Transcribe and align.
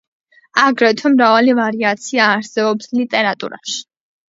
აგრეთვე 0.61 1.11
მრავალი 1.17 1.55
ვარიაცია 1.61 2.33
არსებობს 2.39 2.91
ლიტერატურაში. 3.03 3.81